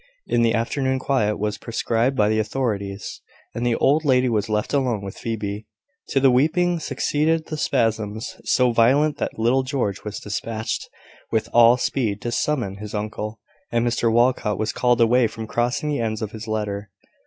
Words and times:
In 0.25 0.41
the 0.41 0.55
afternoon 0.55 0.97
quiet 0.97 1.37
was 1.37 1.59
prescribed 1.59 2.15
by 2.17 2.27
the 2.27 2.39
authorities, 2.39 3.21
and 3.53 3.63
the 3.63 3.75
old 3.75 4.03
lady 4.03 4.29
was 4.29 4.49
left 4.49 4.73
alone 4.73 5.03
with 5.03 5.15
Phoebe. 5.15 5.67
To 6.07 6.19
the 6.19 6.31
weeping 6.31 6.79
succeeded 6.79 7.45
the 7.45 7.55
spasms, 7.55 8.35
so 8.43 8.71
violent 8.71 9.17
that 9.19 9.37
little 9.37 9.61
George 9.61 10.03
was 10.03 10.19
despatched 10.19 10.89
with 11.31 11.49
all 11.53 11.77
speed 11.77 12.19
to 12.23 12.31
summon 12.31 12.77
his 12.77 12.95
uncle, 12.95 13.41
and 13.71 13.85
Mr 13.85 14.11
Walcot 14.11 14.57
was 14.57 14.73
called 14.73 14.99
away 15.01 15.27
from 15.27 15.45
crossing 15.45 15.89
the 15.89 15.99
ends 16.01 16.23
of 16.23 16.31
his 16.31 16.47
letter. 16.47 16.89